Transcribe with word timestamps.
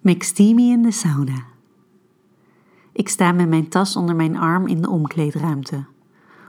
McSteamy 0.00 0.70
in 0.70 0.82
de 0.82 0.90
sauna. 0.90 1.44
Ik 2.92 3.08
sta 3.08 3.32
met 3.32 3.48
mijn 3.48 3.68
tas 3.68 3.96
onder 3.96 4.16
mijn 4.16 4.36
arm 4.36 4.66
in 4.66 4.82
de 4.82 4.90
omkleedruimte. 4.90 5.84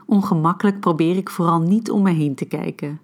Ongemakkelijk 0.06 0.80
probeer 0.80 1.18
ik 1.18 1.30
vooral 1.30 1.60
niet 1.60 1.92
om 1.92 2.02
me 2.02 2.12
heen 2.12 2.36
te 2.36 2.46
kijken. 2.46 3.02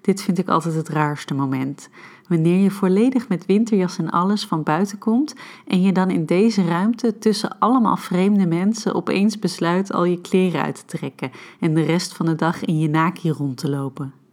Dit 0.00 0.22
vind 0.22 0.38
ik 0.38 0.48
altijd 0.48 0.74
het 0.74 0.88
raarste 0.88 1.34
moment. 1.34 1.88
Wanneer 2.28 2.62
je 2.62 2.70
volledig 2.70 3.28
met 3.28 3.46
winterjas 3.46 3.98
en 3.98 4.10
alles 4.10 4.46
van 4.46 4.62
buiten 4.62 4.98
komt 4.98 5.34
en 5.66 5.82
je 5.82 5.92
dan 5.92 6.10
in 6.10 6.26
deze 6.26 6.64
ruimte 6.64 7.18
tussen 7.18 7.58
allemaal 7.58 7.96
vreemde 7.96 8.46
mensen 8.46 8.94
opeens 8.94 9.38
besluit 9.38 9.92
al 9.92 10.04
je 10.04 10.20
kleren 10.20 10.62
uit 10.62 10.74
te 10.86 10.98
trekken 10.98 11.30
en 11.60 11.74
de 11.74 11.82
rest 11.82 12.14
van 12.14 12.26
de 12.26 12.34
dag 12.34 12.64
in 12.64 12.78
je 12.78 12.88
naki 12.88 13.30
rond 13.30 13.56
te 13.56 13.70
lopen. 13.70 14.23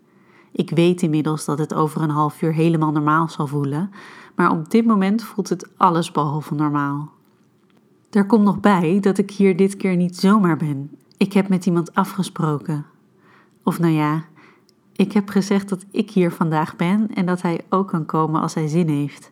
Ik 0.51 0.69
weet 0.69 1.01
inmiddels 1.01 1.45
dat 1.45 1.59
het 1.59 1.73
over 1.73 2.01
een 2.01 2.09
half 2.09 2.41
uur 2.41 2.53
helemaal 2.53 2.91
normaal 2.91 3.29
zal 3.29 3.47
voelen, 3.47 3.91
maar 4.35 4.51
op 4.51 4.71
dit 4.71 4.85
moment 4.85 5.23
voelt 5.23 5.49
het 5.49 5.69
alles 5.77 6.11
behalve 6.11 6.55
normaal. 6.55 7.11
Er 8.11 8.25
komt 8.25 8.43
nog 8.43 8.59
bij 8.59 8.99
dat 8.99 9.17
ik 9.17 9.31
hier 9.31 9.57
dit 9.57 9.75
keer 9.75 9.95
niet 9.95 10.17
zomaar 10.17 10.57
ben. 10.57 10.91
Ik 11.17 11.33
heb 11.33 11.49
met 11.49 11.65
iemand 11.65 11.93
afgesproken. 11.93 12.85
Of 13.63 13.79
nou 13.79 13.93
ja, 13.93 14.23
ik 14.95 15.11
heb 15.11 15.29
gezegd 15.29 15.69
dat 15.69 15.85
ik 15.91 16.11
hier 16.11 16.31
vandaag 16.31 16.75
ben 16.75 17.13
en 17.13 17.25
dat 17.25 17.41
hij 17.41 17.61
ook 17.69 17.87
kan 17.87 18.05
komen 18.05 18.41
als 18.41 18.53
hij 18.53 18.67
zin 18.67 18.87
heeft. 18.87 19.31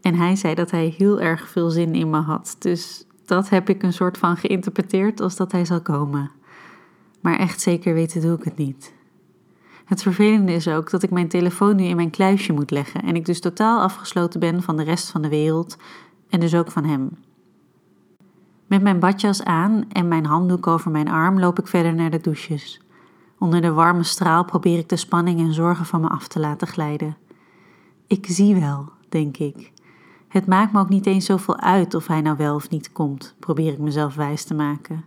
En 0.00 0.14
hij 0.14 0.36
zei 0.36 0.54
dat 0.54 0.70
hij 0.70 0.94
heel 0.98 1.20
erg 1.20 1.48
veel 1.48 1.70
zin 1.70 1.94
in 1.94 2.10
me 2.10 2.20
had, 2.20 2.56
dus 2.58 3.06
dat 3.24 3.48
heb 3.48 3.68
ik 3.68 3.82
een 3.82 3.92
soort 3.92 4.18
van 4.18 4.36
geïnterpreteerd 4.36 5.20
als 5.20 5.36
dat 5.36 5.52
hij 5.52 5.64
zal 5.64 5.80
komen. 5.80 6.30
Maar 7.20 7.38
echt 7.38 7.60
zeker 7.60 7.94
weten 7.94 8.20
doe 8.20 8.36
ik 8.36 8.44
het 8.44 8.56
niet. 8.56 8.93
Het 9.84 10.02
vervelende 10.02 10.52
is 10.52 10.68
ook 10.68 10.90
dat 10.90 11.02
ik 11.02 11.10
mijn 11.10 11.28
telefoon 11.28 11.76
nu 11.76 11.84
in 11.84 11.96
mijn 11.96 12.10
kluisje 12.10 12.52
moet 12.52 12.70
leggen 12.70 13.02
en 13.02 13.16
ik 13.16 13.24
dus 13.24 13.40
totaal 13.40 13.80
afgesloten 13.80 14.40
ben 14.40 14.62
van 14.62 14.76
de 14.76 14.82
rest 14.82 15.10
van 15.10 15.22
de 15.22 15.28
wereld 15.28 15.76
en 16.28 16.40
dus 16.40 16.54
ook 16.54 16.70
van 16.70 16.84
hem. 16.84 17.10
Met 18.66 18.82
mijn 18.82 18.98
badjas 18.98 19.44
aan 19.44 19.84
en 19.92 20.08
mijn 20.08 20.26
handdoek 20.26 20.66
over 20.66 20.90
mijn 20.90 21.08
arm 21.08 21.40
loop 21.40 21.58
ik 21.58 21.66
verder 21.66 21.94
naar 21.94 22.10
de 22.10 22.20
douches. 22.20 22.80
Onder 23.38 23.60
de 23.60 23.72
warme 23.72 24.02
straal 24.02 24.44
probeer 24.44 24.78
ik 24.78 24.88
de 24.88 24.96
spanning 24.96 25.40
en 25.40 25.52
zorgen 25.52 25.86
van 25.86 26.00
me 26.00 26.08
af 26.08 26.28
te 26.28 26.40
laten 26.40 26.66
glijden. 26.66 27.16
Ik 28.06 28.26
zie 28.28 28.54
wel, 28.60 28.88
denk 29.08 29.36
ik. 29.36 29.72
Het 30.28 30.46
maakt 30.46 30.72
me 30.72 30.80
ook 30.80 30.88
niet 30.88 31.06
eens 31.06 31.24
zoveel 31.24 31.58
uit 31.58 31.94
of 31.94 32.06
hij 32.06 32.20
nou 32.20 32.36
wel 32.36 32.54
of 32.54 32.70
niet 32.70 32.92
komt, 32.92 33.34
probeer 33.38 33.72
ik 33.72 33.78
mezelf 33.78 34.14
wijs 34.14 34.44
te 34.44 34.54
maken. 34.54 35.04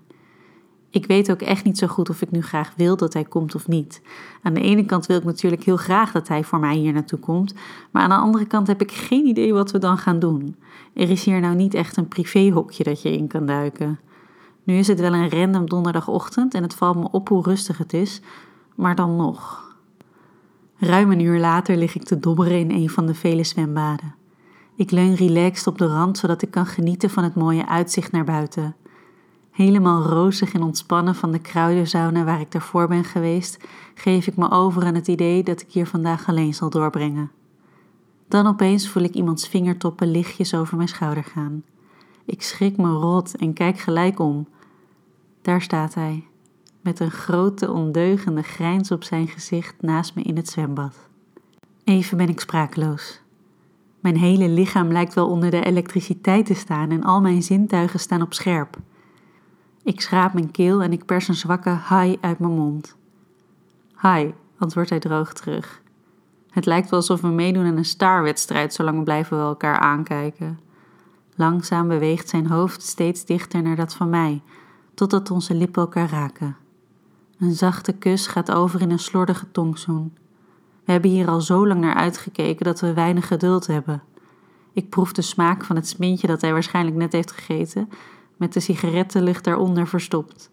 Ik 0.97 1.05
weet 1.05 1.31
ook 1.31 1.41
echt 1.41 1.63
niet 1.63 1.77
zo 1.77 1.87
goed 1.87 2.09
of 2.09 2.21
ik 2.21 2.31
nu 2.31 2.41
graag 2.41 2.73
wil 2.75 2.97
dat 2.97 3.13
hij 3.13 3.23
komt 3.23 3.55
of 3.55 3.67
niet. 3.67 4.01
Aan 4.41 4.53
de 4.53 4.61
ene 4.61 4.85
kant 4.85 5.05
wil 5.05 5.17
ik 5.17 5.23
natuurlijk 5.23 5.63
heel 5.63 5.77
graag 5.77 6.11
dat 6.11 6.27
hij 6.27 6.43
voor 6.43 6.59
mij 6.59 6.75
hier 6.75 6.93
naartoe 6.93 7.19
komt, 7.19 7.53
maar 7.91 8.03
aan 8.03 8.09
de 8.09 8.15
andere 8.15 8.45
kant 8.45 8.67
heb 8.67 8.81
ik 8.81 8.91
geen 8.91 9.25
idee 9.25 9.53
wat 9.53 9.71
we 9.71 9.77
dan 9.77 9.97
gaan 9.97 10.19
doen. 10.19 10.55
Er 10.93 11.09
is 11.09 11.23
hier 11.25 11.39
nou 11.39 11.55
niet 11.55 11.73
echt 11.73 11.97
een 11.97 12.07
privéhokje 12.07 12.83
dat 12.83 13.01
je 13.01 13.17
in 13.17 13.27
kan 13.27 13.45
duiken. 13.45 13.99
Nu 14.63 14.77
is 14.77 14.87
het 14.87 14.99
wel 14.99 15.13
een 15.13 15.29
random 15.29 15.69
donderdagochtend 15.69 16.53
en 16.53 16.63
het 16.63 16.73
valt 16.73 16.97
me 16.97 17.11
op 17.11 17.29
hoe 17.29 17.43
rustig 17.43 17.77
het 17.77 17.93
is, 17.93 18.21
maar 18.75 18.95
dan 18.95 19.15
nog. 19.15 19.65
Ruim 20.77 21.11
een 21.11 21.21
uur 21.21 21.39
later 21.39 21.77
lig 21.77 21.95
ik 21.95 22.03
te 22.03 22.19
dobberen 22.19 22.59
in 22.59 22.71
een 22.71 22.89
van 22.89 23.05
de 23.05 23.13
vele 23.13 23.43
zwembaden. 23.43 24.15
Ik 24.75 24.91
leun 24.91 25.15
relaxed 25.15 25.67
op 25.67 25.77
de 25.77 25.87
rand 25.87 26.17
zodat 26.17 26.41
ik 26.41 26.51
kan 26.51 26.65
genieten 26.65 27.09
van 27.09 27.23
het 27.23 27.35
mooie 27.35 27.67
uitzicht 27.67 28.11
naar 28.11 28.25
buiten. 28.25 28.75
Helemaal 29.57 30.01
rozig 30.01 30.53
en 30.53 30.63
ontspannen 30.63 31.15
van 31.15 31.31
de 31.31 31.39
kruidensauna 31.39 32.23
waar 32.23 32.39
ik 32.39 32.51
daarvoor 32.51 32.87
ben 32.87 33.03
geweest, 33.03 33.57
geef 33.93 34.27
ik 34.27 34.35
me 34.35 34.51
over 34.51 34.83
aan 34.83 34.95
het 34.95 35.07
idee 35.07 35.43
dat 35.43 35.61
ik 35.61 35.71
hier 35.71 35.87
vandaag 35.87 36.27
alleen 36.27 36.53
zal 36.53 36.69
doorbrengen. 36.69 37.31
Dan 38.27 38.47
opeens 38.47 38.89
voel 38.89 39.03
ik 39.03 39.13
iemands 39.13 39.47
vingertoppen 39.47 40.11
lichtjes 40.11 40.53
over 40.53 40.77
mijn 40.77 40.89
schouder 40.89 41.23
gaan. 41.23 41.63
Ik 42.25 42.41
schrik 42.41 42.77
me 42.77 42.89
rot 42.89 43.35
en 43.35 43.53
kijk 43.53 43.79
gelijk 43.79 44.19
om. 44.19 44.47
Daar 45.41 45.61
staat 45.61 45.93
hij, 45.93 46.23
met 46.81 46.99
een 46.99 47.11
grote 47.11 47.71
ondeugende 47.71 48.43
grijns 48.43 48.91
op 48.91 49.03
zijn 49.03 49.27
gezicht 49.27 49.75
naast 49.81 50.15
me 50.15 50.21
in 50.21 50.35
het 50.35 50.49
zwembad. 50.49 50.95
Even 51.83 52.17
ben 52.17 52.29
ik 52.29 52.39
sprakeloos. 52.39 53.21
Mijn 53.99 54.17
hele 54.17 54.49
lichaam 54.49 54.91
lijkt 54.91 55.13
wel 55.13 55.29
onder 55.29 55.51
de 55.51 55.63
elektriciteit 55.63 56.45
te 56.45 56.53
staan 56.53 56.91
en 56.91 57.03
al 57.03 57.21
mijn 57.21 57.43
zintuigen 57.43 57.99
staan 57.99 58.21
op 58.21 58.33
scherp. 58.33 58.77
Ik 59.87 60.01
schraap 60.01 60.33
mijn 60.33 60.51
keel 60.51 60.81
en 60.81 60.91
ik 60.91 61.05
pers 61.05 61.27
een 61.27 61.35
zwakke 61.35 61.79
hi 61.89 62.15
uit 62.21 62.39
mijn 62.39 62.51
mond. 62.51 62.95
Hi, 64.01 64.31
antwoordt 64.57 64.89
hij 64.89 64.99
droog 64.99 65.33
terug. 65.33 65.81
Het 66.49 66.65
lijkt 66.65 66.89
wel 66.89 66.99
alsof 66.99 67.21
we 67.21 67.27
meedoen 67.27 67.65
aan 67.65 67.77
een 67.77 67.85
starwedstrijd, 67.85 68.73
zolang 68.73 68.97
we 68.97 69.03
blijven 69.03 69.37
we 69.37 69.43
elkaar 69.43 69.77
aankijken. 69.79 70.59
Langzaam 71.35 71.87
beweegt 71.87 72.29
zijn 72.29 72.47
hoofd 72.47 72.81
steeds 72.81 73.25
dichter 73.25 73.61
naar 73.61 73.75
dat 73.75 73.93
van 73.93 74.09
mij, 74.09 74.41
totdat 74.93 75.31
onze 75.31 75.53
lippen 75.53 75.81
elkaar 75.81 76.09
raken. 76.09 76.57
Een 77.39 77.53
zachte 77.53 77.93
kus 77.93 78.27
gaat 78.27 78.51
over 78.51 78.81
in 78.81 78.91
een 78.91 78.99
slordige 78.99 79.51
tongzoen. 79.51 80.17
We 80.85 80.91
hebben 80.91 81.11
hier 81.11 81.27
al 81.27 81.41
zo 81.41 81.67
lang 81.67 81.81
naar 81.81 81.95
uitgekeken 81.95 82.65
dat 82.65 82.79
we 82.79 82.93
weinig 82.93 83.27
geduld 83.27 83.67
hebben. 83.67 84.03
Ik 84.73 84.89
proef 84.89 85.11
de 85.11 85.21
smaak 85.21 85.65
van 85.65 85.75
het 85.75 85.87
smintje 85.87 86.27
dat 86.27 86.41
hij 86.41 86.51
waarschijnlijk 86.51 86.97
net 86.97 87.11
heeft 87.11 87.31
gegeten 87.31 87.89
met 88.37 88.53
de 88.53 88.59
sigarettenlucht 88.59 89.43
daaronder 89.43 89.87
verstopt. 89.87 90.49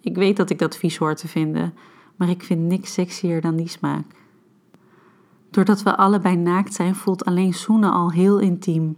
Ik 0.00 0.16
weet 0.16 0.36
dat 0.36 0.50
ik 0.50 0.58
dat 0.58 0.76
vies 0.76 0.96
hoor 0.96 1.14
te 1.14 1.28
vinden, 1.28 1.74
maar 2.16 2.28
ik 2.28 2.42
vind 2.42 2.60
niks 2.60 2.92
sexier 2.92 3.40
dan 3.40 3.56
die 3.56 3.68
smaak. 3.68 4.04
Doordat 5.50 5.82
we 5.82 5.96
allebei 5.96 6.36
naakt 6.36 6.74
zijn, 6.74 6.94
voelt 6.94 7.24
alleen 7.24 7.54
zoenen 7.54 7.92
al 7.92 8.10
heel 8.10 8.38
intiem. 8.38 8.96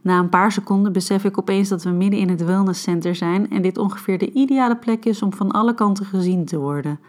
Na 0.00 0.18
een 0.18 0.28
paar 0.28 0.52
seconden 0.52 0.92
besef 0.92 1.24
ik 1.24 1.38
opeens 1.38 1.68
dat 1.68 1.82
we 1.82 1.90
midden 1.90 2.20
in 2.20 2.28
het 2.28 2.44
wellnesscenter 2.44 3.14
zijn 3.14 3.50
en 3.50 3.62
dit 3.62 3.78
ongeveer 3.78 4.18
de 4.18 4.32
ideale 4.32 4.76
plek 4.76 5.04
is 5.04 5.22
om 5.22 5.32
van 5.32 5.50
alle 5.50 5.74
kanten 5.74 6.06
gezien 6.06 6.44
te 6.44 6.58
worden. 6.58 7.00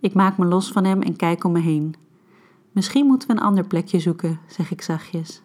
Ik 0.00 0.14
maak 0.14 0.38
me 0.38 0.44
los 0.44 0.72
van 0.72 0.84
hem 0.84 1.02
en 1.02 1.16
kijk 1.16 1.44
om 1.44 1.52
me 1.52 1.60
heen. 1.60 1.94
Misschien 2.72 3.06
moeten 3.06 3.28
we 3.28 3.34
een 3.34 3.40
ander 3.40 3.66
plekje 3.66 4.00
zoeken, 4.00 4.40
zeg 4.46 4.70
ik 4.70 4.82
zachtjes. 4.82 5.42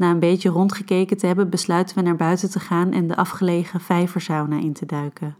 Na 0.00 0.10
een 0.10 0.18
beetje 0.18 0.48
rondgekeken 0.48 1.16
te 1.16 1.26
hebben, 1.26 1.50
besluiten 1.50 1.96
we 1.96 2.02
naar 2.02 2.16
buiten 2.16 2.50
te 2.50 2.60
gaan 2.60 2.92
en 2.92 3.06
de 3.06 3.16
afgelegen 3.16 3.80
vijversauna 3.80 4.58
in 4.58 4.72
te 4.72 4.86
duiken. 4.86 5.36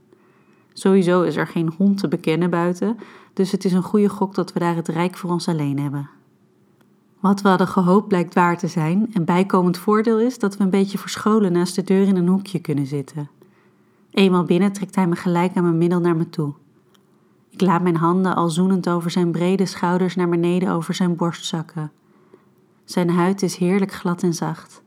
Sowieso 0.73 1.23
is 1.23 1.37
er 1.37 1.47
geen 1.47 1.73
hond 1.77 1.99
te 1.99 2.09
bekennen 2.09 2.51
buiten, 2.51 2.99
dus 3.33 3.53
het 3.53 3.65
is 3.65 3.73
een 3.73 3.83
goede 3.83 4.09
gok 4.09 4.35
dat 4.35 4.53
we 4.53 4.59
daar 4.59 4.77
het 4.77 4.89
rijk 4.89 5.17
voor 5.17 5.31
ons 5.31 5.49
alleen 5.49 5.79
hebben. 5.79 6.11
Wat 7.21 7.41
we 7.41 7.49
hadden 7.49 7.67
gehoopt 7.67 8.09
blijkt 8.09 8.35
waar 8.35 8.59
te 8.59 8.67
zijn, 8.67 9.11
en 9.13 9.25
bijkomend 9.25 9.79
voordeel 9.79 10.21
is 10.21 10.39
dat 10.39 10.57
we 10.57 10.65
een 10.65 10.71
beetje 10.71 10.99
verscholen 10.99 11.53
naast 11.53 11.75
de 11.75 11.85
deur 11.85 12.07
in 12.07 12.17
een 12.17 12.29
hoekje 12.29 12.59
kunnen 12.59 12.87
zitten. 12.87 13.31
Eenmaal 14.11 14.45
binnen 14.45 14.73
trekt 14.73 14.95
hij 14.95 15.07
me 15.07 15.17
gelijk 15.17 15.57
aan 15.57 15.65
mijn 15.65 15.79
middel 15.79 16.01
naar 16.01 16.17
me 16.17 16.31
toe. 16.31 16.53
Ik 17.51 17.61
laat 17.61 17.83
mijn 17.83 17.97
handen 17.97 18.37
al 18.37 18.49
zoenend 18.49 18.89
over 18.89 19.11
zijn 19.11 19.31
brede 19.31 19.67
schouders 19.67 20.17
naar 20.17 20.29
beneden 20.29 20.71
over 20.71 20.95
zijn 20.95 21.17
borst 21.17 21.45
zakken. 21.45 21.93
Zijn 22.91 23.11
huid 23.11 23.43
is 23.43 23.57
heerlijk 23.57 23.93
glad 23.93 24.23
en 24.23 24.35
zacht. 24.35 24.83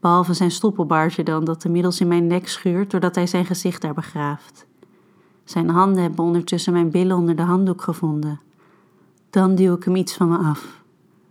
Behalve 0.00 0.34
zijn 0.34 0.50
stoppelbaardje 0.50 1.22
dan, 1.22 1.44
dat 1.44 1.64
inmiddels 1.64 2.00
in 2.00 2.08
mijn 2.08 2.26
nek 2.26 2.48
schuurt 2.48 2.90
doordat 2.90 3.14
hij 3.14 3.26
zijn 3.26 3.44
gezicht 3.44 3.82
daar 3.82 3.94
begraaft. 3.94 4.66
Zijn 5.44 5.68
handen 5.68 6.02
hebben 6.02 6.24
ondertussen 6.24 6.72
mijn 6.72 6.90
billen 6.90 7.16
onder 7.16 7.36
de 7.36 7.42
handdoek 7.42 7.82
gevonden. 7.82 8.40
Dan 9.30 9.54
duw 9.54 9.74
ik 9.74 9.84
hem 9.84 9.96
iets 9.96 10.14
van 10.14 10.28
me 10.28 10.36
af. 10.36 10.82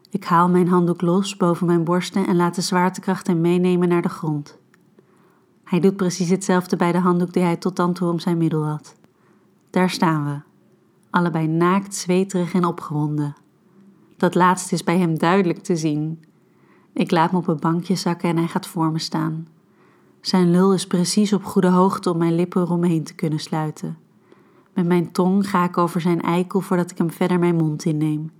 Ik 0.09 0.23
haal 0.23 0.50
mijn 0.50 0.68
handdoek 0.68 1.02
los 1.02 1.38
boven 1.38 1.68
mijn 1.68 1.84
borsten 1.84 2.28
en 2.28 2.35
laat 2.35 2.56
de 2.56 2.62
zwaartekracht 2.62 3.28
hem 3.28 3.41
meenemen 3.41 3.88
naar 3.90 4.02
de 4.02 4.09
grond. 4.09 4.57
Hij 5.63 5.79
doet 5.79 5.96
precies 5.96 6.29
hetzelfde 6.29 6.75
bij 6.75 6.91
de 6.91 7.00
handdoek 7.00 7.34
die 7.34 7.44
hij 7.44 7.57
tot 7.57 7.75
dan 7.75 7.94
toe 7.94 8.09
om 8.09 8.19
zijn 8.19 8.38
middel 8.38 8.66
had. 8.66 8.96
Daar 9.69 9.90
staan 9.90 10.25
we, 10.25 10.40
allebei 11.09 11.47
naakt, 11.47 11.96
zweterig 11.96 12.53
en 12.53 12.66
opgewonden. 12.66 13.35
Dat 14.23 14.35
laatste 14.35 14.73
is 14.73 14.84
bij 14.84 14.97
hem 14.97 15.17
duidelijk 15.17 15.59
te 15.59 15.75
zien. 15.75 16.23
Ik 16.94 17.11
laat 17.11 17.31
me 17.31 17.38
op 17.38 17.47
een 17.47 17.59
bankje 17.59 17.95
zakken 17.95 18.29
en 18.29 18.37
hij 18.37 18.47
gaat 18.47 18.67
voor 18.67 18.91
me 18.91 18.99
staan. 18.99 19.47
Zijn 20.22 20.52
lul 20.52 20.73
is 20.73 20.87
precies 20.87 21.34
op 21.34 21.43
goede 21.43 21.67
hoogte 21.67 22.11
om 22.11 22.17
mijn 22.17 22.35
lippen 22.35 22.61
eromheen 22.61 23.03
te 23.03 23.14
kunnen 23.14 23.40
sluiten. 23.40 23.97
Met 24.73 24.85
mijn 24.85 25.11
tong 25.11 25.49
ga 25.49 25.64
ik 25.64 25.78
over 25.78 26.02
zijn 26.02 26.22
eikel 26.22 26.61
voordat 26.61 26.91
ik 26.91 26.97
hem 26.97 27.11
verder 27.11 27.40
mijn 27.40 27.55
mond 27.55 27.85
inneem. 27.85 28.31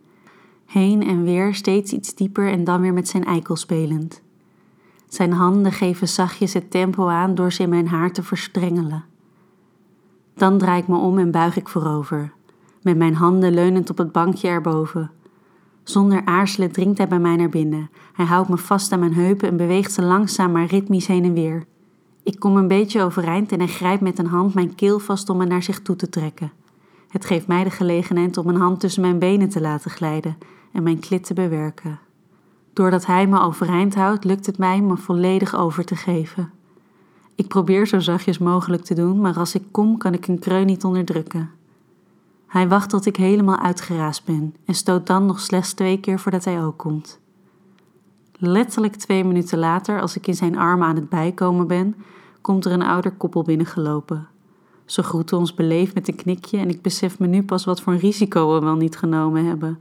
Heen 0.66 1.04
en 1.04 1.24
weer 1.24 1.56
steeds 1.56 1.94
iets 1.94 2.16
dieper 2.16 2.52
en 2.52 2.64
dan 2.64 2.82
weer 2.82 2.94
met 2.94 3.08
zijn 3.08 3.26
eikel 3.26 3.56
spelend. 3.56 4.22
Zijn 5.08 5.34
handen 5.34 5.72
geven 5.72 6.08
zachtjes 6.08 6.54
het 6.54 6.72
tempo 6.72 7.08
aan 7.08 7.36
door 7.36 7.52
ze 7.52 7.64
in 7.64 7.70
mijn 7.70 7.88
haar 7.88 8.12
te 8.12 8.24
verstrengelen. 8.24 9.06
Dan 10.36 10.58
draai 10.58 10.82
ik 10.82 10.88
me 10.88 10.98
om 10.98 11.18
en 11.18 11.32
buig 11.32 11.56
ik 11.58 11.68
voorover, 11.68 12.34
met 12.82 12.98
mijn 12.98 13.16
handen 13.16 13.54
leunend 13.54 13.90
op 13.90 13.98
het 13.98 14.12
bankje 14.12 14.48
erboven. 14.48 15.12
Zonder 15.84 16.26
aarzelen 16.26 16.72
dringt 16.72 16.98
hij 16.98 17.08
bij 17.08 17.20
mij 17.20 17.36
naar 17.36 17.50
binnen. 17.50 17.90
Hij 18.14 18.26
houdt 18.26 18.50
me 18.50 18.58
vast 18.58 18.92
aan 18.92 19.00
mijn 19.00 19.14
heupen 19.14 19.50
en 19.50 19.58
beweegt 19.58 19.92
ze 19.92 20.02
langzaam 20.02 20.52
maar 20.52 20.66
ritmisch 20.66 21.08
heen 21.08 21.24
en 21.24 21.34
weer. 21.34 21.66
Ik 22.24 22.40
kom 22.40 22.58
een 22.58 22.68
beetje 22.68 23.02
overeind 23.02 23.52
en 23.52 23.60
hij 23.60 23.68
grijpt 23.68 24.02
met 24.02 24.20
een 24.20 24.26
hand 24.26 24.54
mijn 24.54 24.76
keel 24.76 25.00
vast 25.00 25.30
om 25.30 25.38
me 25.38 25.46
naar 25.46 25.64
zich 25.64 25.82
toe 25.82 25.96
te 25.96 26.10
trekken. 26.10 26.52
Het 27.10 27.26
geeft 27.26 27.48
mij 27.48 27.64
de 27.64 27.70
gelegenheid 27.70 28.38
om 28.38 28.48
een 28.48 28.56
hand 28.56 28.80
tussen 28.80 29.02
mijn 29.02 29.20
benen 29.20 29.50
te 29.50 29.62
laten 29.62 29.92
glijden 29.92 30.38
en 30.72 30.84
mijn 30.84 31.00
klit 31.00 31.24
te 31.24 31.34
bewerken. 31.34 32.00
Doordat 32.74 33.06
hij 33.06 33.28
me 33.28 33.40
overeind 33.40 33.96
houdt, 33.96 34.24
lukt 34.24 34.46
het 34.46 34.58
mij 34.58 34.82
me 34.82 34.98
volledig 34.98 35.56
over 35.56 35.86
te 35.86 35.96
geven. 35.96 36.52
Ik 37.36 37.48
probeer 37.48 37.88
zo 37.88 38.00
zachtjes 38.00 38.38
mogelijk 38.38 38.84
te 38.84 38.94
doen, 38.94 39.22
maar 39.22 39.38
als 39.38 39.56
ik 39.56 39.64
kom, 39.72 39.98
kan 39.98 40.14
ik 40.14 40.28
een 40.28 40.40
kreun 40.40 40.66
niet 40.66 40.84
onderdrukken. 40.84 41.50
Hij 42.54 42.68
wacht 42.68 42.90
tot 42.90 43.06
ik 43.06 43.16
helemaal 43.16 43.58
uitgeraasd 43.58 44.26
ben 44.26 44.56
en 44.66 44.74
stoot 44.74 45.08
dan 45.08 45.26
nog 45.26 45.40
slechts 45.40 45.74
twee 45.74 46.00
keer 46.00 46.20
voordat 46.20 46.46
hij 46.46 46.64
ook 46.64 46.78
komt. 46.78 47.20
Letterlijk 48.32 48.96
twee 48.96 49.24
minuten 49.24 49.58
later, 49.58 50.02
als 50.02 50.16
ik 50.16 50.28
in 50.28 50.36
zijn 50.36 50.58
armen 50.58 50.88
aan 50.88 50.96
het 50.96 51.10
bijkomen 51.10 51.68
ben, 51.68 51.96
komt 52.42 52.66
er 52.66 52.72
een 52.72 52.84
ouder 52.84 53.12
koppel 53.12 53.44
binnengelopen. 53.44 54.28
Ze 54.86 55.04
groeten 55.04 55.38
ons 55.38 55.54
beleefd 55.54 55.94
met 55.94 56.08
een 56.08 56.16
knikje 56.16 56.58
en 56.58 56.70
ik 56.70 56.82
besef 56.82 57.20
me 57.20 57.28
nu 57.28 57.44
pas 57.44 57.66
wat 57.66 57.82
voor 57.82 57.94
een 57.94 58.00
risico 58.00 58.54
we 58.54 58.60
wel 58.60 58.76
niet 58.76 58.98
genomen 58.98 59.46
hebben. 59.46 59.80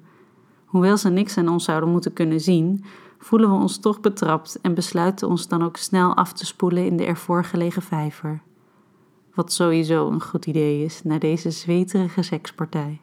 Hoewel 0.64 0.96
ze 0.96 1.08
niks 1.08 1.38
aan 1.38 1.48
ons 1.48 1.64
zouden 1.64 1.90
moeten 1.90 2.12
kunnen 2.12 2.40
zien, 2.40 2.84
voelen 3.18 3.48
we 3.48 3.54
ons 3.54 3.78
toch 3.78 4.00
betrapt 4.00 4.60
en 4.60 4.74
besluiten 4.74 5.28
ons 5.28 5.48
dan 5.48 5.62
ook 5.62 5.76
snel 5.76 6.16
af 6.16 6.32
te 6.32 6.46
spoelen 6.46 6.86
in 6.86 6.96
de 6.96 7.04
ervoor 7.04 7.44
gelegen 7.44 7.82
vijver. 7.82 8.42
Wat 9.34 9.52
sowieso 9.52 10.10
een 10.10 10.22
goed 10.22 10.46
idee 10.46 10.84
is 10.84 11.02
na 11.02 11.18
deze 11.18 11.50
zweterige 11.50 12.22
sekspartij. 12.22 13.00